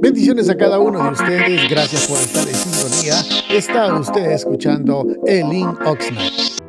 [0.00, 1.70] Bendiciones a cada uno de ustedes.
[1.70, 3.14] Gracias por estar en sintonía.
[3.50, 6.60] Está usted escuchando Elin Oxnard.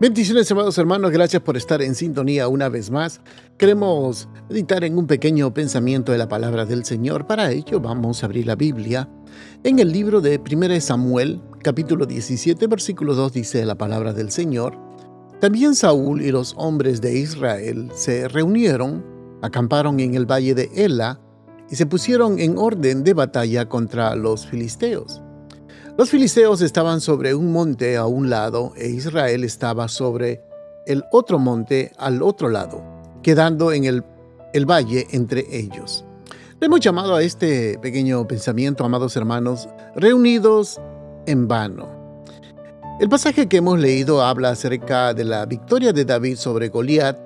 [0.00, 1.10] Bendiciones, amados hermanos.
[1.10, 3.20] Gracias por estar en sintonía una vez más.
[3.58, 7.26] Queremos meditar en un pequeño pensamiento de la palabra del Señor.
[7.26, 9.08] Para ello, vamos a abrir la Biblia.
[9.62, 14.78] En el libro de 1 Samuel, capítulo 17, versículo 2, dice la palabra del Señor.
[15.38, 19.04] También Saúl y los hombres de Israel se reunieron,
[19.42, 21.20] acamparon en el valle de Ela
[21.70, 25.22] y se pusieron en orden de batalla contra los filisteos.
[25.96, 30.42] Los filisteos estaban sobre un monte a un lado e Israel estaba sobre
[30.86, 32.82] el otro monte al otro lado,
[33.22, 34.02] quedando en el,
[34.66, 36.04] valle entre ellos.
[36.58, 40.80] Le hemos llamado a este pequeño pensamiento, amados hermanos, reunidos
[41.26, 41.88] en vano.
[42.98, 47.18] El pasaje que hemos leído habla acerca de la victoria de David sobre Goliat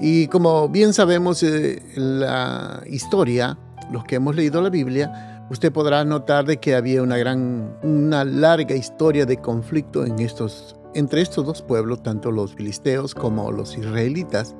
[0.00, 3.58] y como bien sabemos eh, la historia
[3.92, 8.24] los que hemos leído la Biblia, usted podrá notar de que había una gran, una
[8.24, 14.54] larga historia de conflicto entre estos dos pueblos, tanto los filisteos como los israelitas.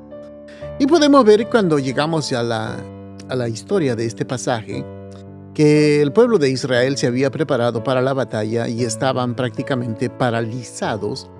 [0.78, 4.84] Y podemos ver cuando llegamos a la, historia de este pasaje,
[5.55, 11.30] que el pueblo de Israel se había preparado para la batalla y estaban prácticamente paralizados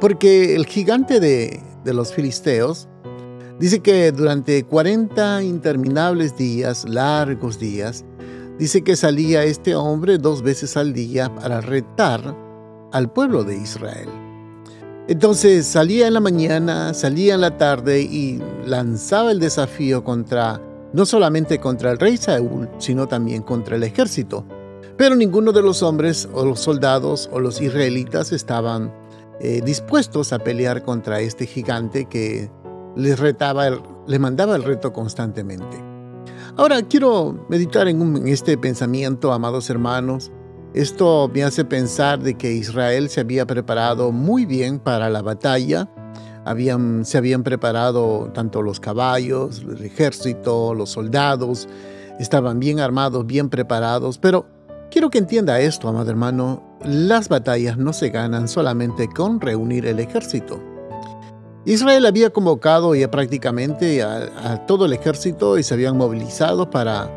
[0.00, 2.88] porque el gigante de los filisteos
[3.58, 8.04] Dice que durante 40 interminables días, largos días,
[8.58, 12.36] dice que salía este hombre dos veces al día para retar
[12.92, 14.10] al pueblo de Israel.
[15.08, 20.60] Entonces salía en la mañana, salía en la tarde y lanzaba el desafío contra,
[20.92, 24.44] no solamente contra el rey Saúl, sino también contra el ejército.
[24.98, 28.92] Pero ninguno de los hombres o los soldados o los israelitas estaban
[29.40, 32.50] eh, dispuestos a pelear contra este gigante que
[32.96, 33.68] les retaba,
[34.06, 35.76] les mandaba el reto constantemente.
[36.56, 40.32] Ahora quiero meditar en, este pensamiento, amados hermanos.
[40.72, 45.88] Esto me hace pensar de que Israel se había preparado muy bien para la batalla.
[46.44, 51.68] Habían, se habían preparado tanto los caballos, el ejército, los soldados,
[52.18, 54.46] estaban bien armados, bien preparados, pero
[54.90, 59.98] quiero que entienda esto, amado hermano, las batallas no se ganan solamente con reunir el
[59.98, 60.75] ejército.
[61.66, 67.10] Israel había convocado ya prácticamente a, todo el ejército y se habían movilizado para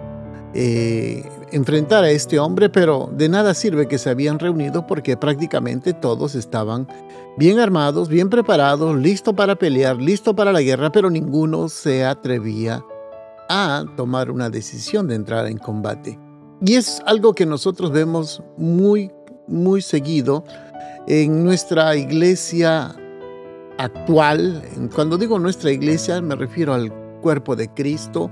[0.56, 5.94] eh, enfrentar a este hombre, pero de nada sirve que se habían reunido porque prácticamente
[5.94, 6.88] todos estaban
[7.38, 12.84] bien armados, bien preparados, listos para pelear, listos para la guerra, pero ninguno se atrevía
[13.50, 16.20] a tomar una decisión de entrar en combate.
[16.66, 19.12] Y es algo que nosotros vemos muy,
[19.48, 20.44] muy seguido
[21.06, 22.96] en nuestra iglesia
[23.80, 24.62] actual,
[24.94, 26.92] cuando digo nuestra iglesia me refiero al
[27.22, 28.30] cuerpo de Cristo,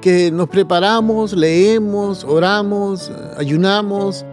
[0.00, 4.24] que nos preparamos, leemos, oramos, ayunamos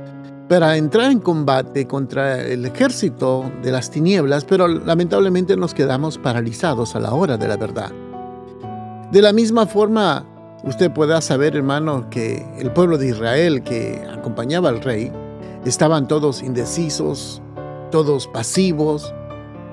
[0.47, 6.95] para entrar en combate contra el ejército de las tinieblas, pero lamentablemente nos quedamos paralizados
[6.95, 7.91] a la hora de la verdad.
[9.11, 10.23] De la misma forma,
[10.63, 15.11] usted pueda saber, hermano, que el pueblo de Israel que acompañaba al rey,
[15.65, 17.41] estaban todos indecisos,
[17.89, 19.13] todos pasivos,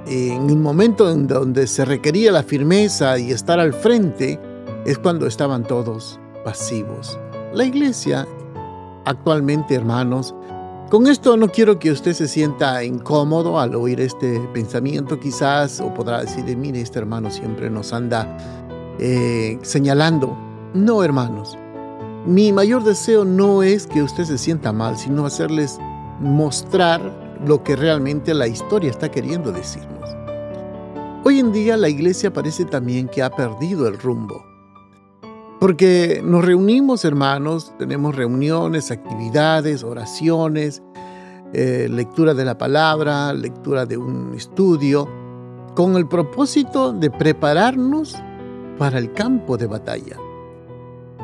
[0.06, 4.40] en un momento en donde se requería la firmeza y estar al frente,
[4.84, 7.18] es cuando estaban todos pasivos.
[7.52, 8.26] La iglesia,
[9.04, 10.34] actualmente hermanos,
[10.90, 15.94] con esto no quiero que usted se sienta incómodo al oír este pensamiento quizás, o
[15.94, 18.36] podrá decir, mire, este hermano siempre nos anda
[18.98, 20.36] eh, señalando.
[20.74, 21.56] No, hermanos,
[22.26, 25.78] mi mayor deseo no es que usted se sienta mal, sino hacerles
[26.20, 30.00] mostrar lo que realmente la historia está queriendo decirnos.
[31.24, 34.44] Hoy en día la iglesia parece también que ha perdido el rumbo.
[35.60, 40.82] Porque nos reunimos, hermanos, tenemos reuniones, actividades, oraciones,
[41.52, 45.06] eh, lectura de la palabra, lectura de un estudio,
[45.74, 48.16] con el propósito de prepararnos
[48.78, 50.16] para el campo de batalla.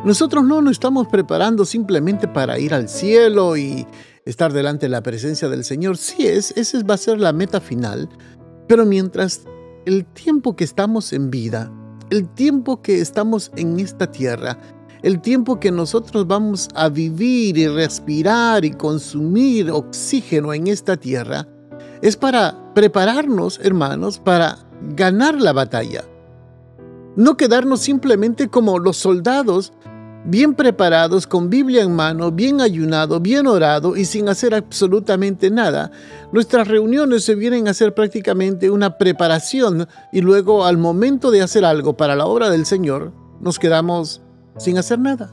[0.04, 3.86] Nosotros no nos estamos preparando simplemente para ir al cielo y
[4.26, 5.96] estar delante de la presencia del Señor.
[5.96, 8.10] Sí, es, esa va a ser la meta final,
[8.68, 9.42] pero mientras
[9.86, 11.72] el tiempo que estamos en vida,
[12.10, 14.58] el tiempo que estamos en esta tierra,
[15.02, 21.46] el tiempo que nosotros vamos a vivir y respirar y consumir oxígeno en esta tierra,
[22.02, 24.58] es para prepararnos, hermanos, para
[24.96, 26.04] ganar la batalla.
[27.14, 29.72] No quedarnos simplemente como los soldados
[30.26, 35.90] bien preparados, con Biblia en mano, bien ayunado, bien orado y sin hacer absolutamente nada.
[36.32, 41.64] Nuestras reuniones se vienen a hacer prácticamente una preparación y luego al momento de hacer
[41.64, 44.22] algo para la obra del Señor, nos quedamos
[44.58, 45.32] sin hacer nada.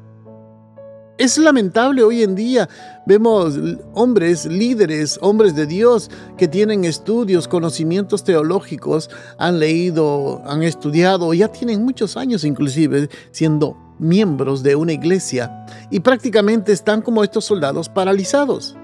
[1.20, 2.68] Es lamentable hoy en día,
[3.06, 3.54] vemos
[3.94, 11.50] hombres, líderes, hombres de Dios que tienen estudios, conocimientos teológicos, han leído, han estudiado, ya
[11.50, 17.90] tienen muchos años inclusive siendo miembros de una iglesia y prácticamente están como estos soldados
[17.90, 18.76] paralizados.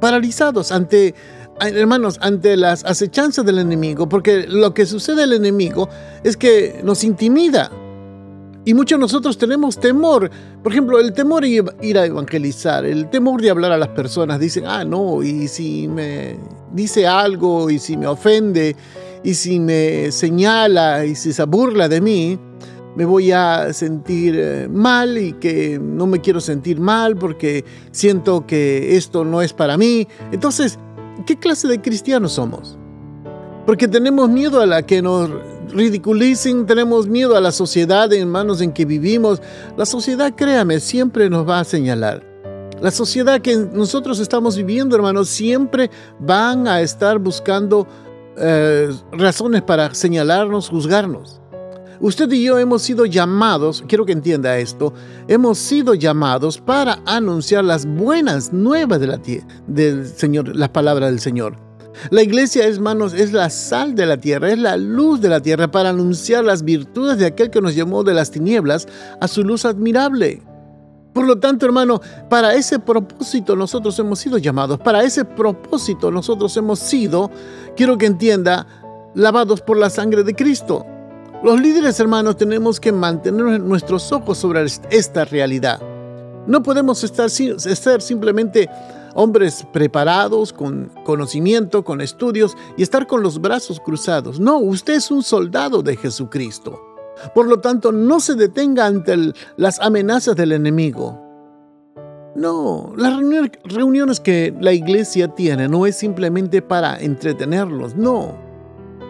[0.00, 1.14] Paralizados ante,
[1.60, 5.88] hermanos, ante las acechanzas del enemigo, porque lo que sucede al enemigo
[6.22, 7.70] es que nos intimida,
[8.66, 10.28] y muchos de nosotros tenemos temor.
[10.60, 14.40] Por ejemplo, el temor de ir a evangelizar, el temor de hablar a las personas.
[14.40, 16.36] Dicen, ah, no, y si me
[16.72, 18.74] dice algo, y si me ofende,
[19.22, 22.40] y si me señala, y si se burla de mí,
[22.96, 28.46] me voy a sentir eh, mal y que no me quiero sentir mal porque siento
[28.46, 30.08] que esto no es para mí.
[30.32, 30.78] Entonces,
[31.26, 32.78] ¿qué clase de cristianos somos?
[33.66, 35.30] Porque tenemos miedo a la que nos
[35.72, 39.42] ridiculicen, tenemos miedo a la sociedad en manos en que vivimos.
[39.76, 42.24] La sociedad, créame, siempre nos va a señalar.
[42.80, 47.86] La sociedad que nosotros estamos viviendo, hermanos, siempre van a estar buscando
[48.38, 51.40] eh, razones para señalarnos, juzgarnos.
[52.00, 54.92] Usted y yo hemos sido llamados, quiero que entienda esto,
[55.28, 59.20] hemos sido llamados para anunciar las buenas nuevas de la
[59.66, 61.56] del Señor, las palabras del Señor.
[62.10, 65.70] La iglesia, hermanos, es la sal de la tierra, es la luz de la tierra
[65.70, 68.86] para anunciar las virtudes de aquel que nos llamó de las tinieblas
[69.20, 70.42] a su luz admirable.
[71.14, 76.54] Por lo tanto, hermano, para ese propósito nosotros hemos sido llamados, para ese propósito nosotros
[76.58, 77.30] hemos sido,
[77.74, 78.66] quiero que entienda,
[79.14, 80.84] lavados por la sangre de Cristo.
[81.42, 85.80] Los líderes, hermanos, tenemos que mantener nuestros ojos sobre esta realidad.
[86.46, 88.70] No podemos estar, ser simplemente
[89.14, 94.40] hombres preparados, con conocimiento, con estudios y estar con los brazos cruzados.
[94.40, 96.80] No, usted es un soldado de Jesucristo.
[97.34, 101.22] Por lo tanto, no se detenga ante las amenazas del enemigo.
[102.34, 103.14] No, las
[103.64, 108.45] reuniones que la iglesia tiene no es simplemente para entretenerlos, no.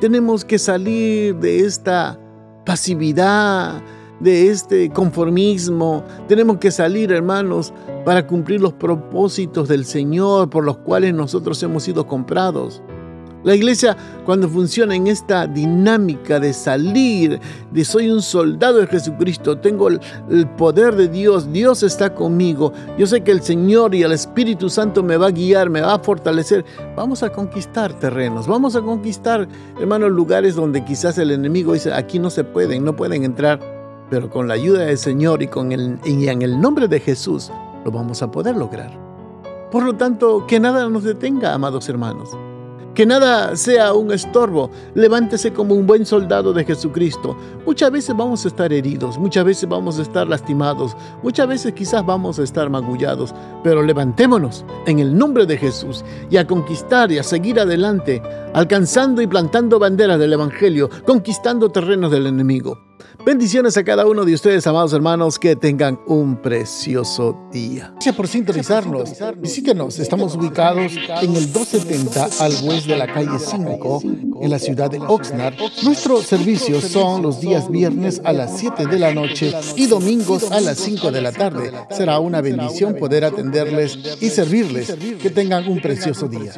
[0.01, 2.19] Tenemos que salir de esta
[2.67, 3.83] pasividad,
[4.21, 6.05] de este conformismo.
[6.29, 7.73] Tenemos que salir, hermanos,
[8.05, 12.83] para cumplir los propósitos del Señor por los cuales nosotros hemos sido comprados.
[13.47, 17.39] La iglesia, cuando funciona en esta dinámica de salir,
[17.71, 20.01] de soy un soldado de Jesucristo, tengo el,
[20.57, 25.05] poder de Dios, Dios está conmigo, yo sé que el Señor y el Espíritu Santo
[25.05, 26.65] me va a guiar, me va a fortalecer,
[26.97, 29.47] vamos a conquistar terrenos, vamos a conquistar,
[29.79, 33.61] hermanos, lugares donde quizás el enemigo dice, aquí no se pueden, no pueden entrar
[34.11, 37.53] pero con la ayuda del Señor y, con el, y en el nombre de Jesús
[37.85, 38.91] lo vamos a poder lograr.
[39.71, 42.31] Por lo tanto, que nada nos detenga, amados hermanos.
[42.97, 44.71] Que nada sea un estorbo.
[44.95, 47.37] Levántese como un buen soldado de Jesucristo.
[47.67, 52.07] Muchas veces vamos a estar heridos, muchas veces vamos a estar lastimados, muchas veces quizás
[52.07, 57.19] vamos a estar magullados, pero levantémonos en el nombre de Jesús y a conquistar y
[57.19, 58.23] a seguir adelante,
[58.55, 62.96] alcanzando y plantando banderas del Evangelio, conquistando terrenos del enemigo.
[63.25, 67.91] Bendiciones a cada uno de ustedes, amados hermanos, que tengan un precioso día.
[67.95, 69.11] Gracias por sintonizarnos.
[69.39, 74.03] Visítenos, estamos ubicados en el 270 al oeste de la calle 5,
[74.43, 75.55] en la ciudad de Oxnard.
[75.83, 80.61] Nuestros servicios son los días viernes a las 7 de la noche y domingos a
[80.61, 81.73] las 5 de la tarde.
[81.91, 84.95] Será una bendición poder atenderles y servirles.
[85.21, 86.53] Que tengan un precioso día.